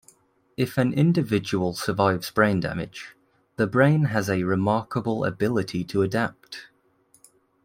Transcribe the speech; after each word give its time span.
If 0.57 0.79
an 0.79 0.93
individual 0.93 1.73
survives 1.75 2.31
brain 2.31 2.59
damage, 2.59 3.15
the 3.57 3.67
brain 3.67 4.05
has 4.05 4.31
a 4.31 4.45
remarkable 4.45 5.23
ability 5.23 5.83
to 5.83 6.01
adapt. 6.01 6.69